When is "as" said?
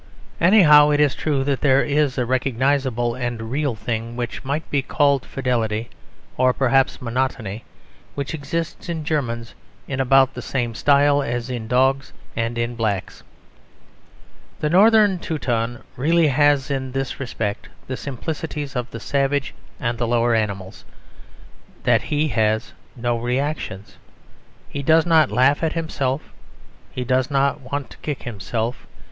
11.21-11.51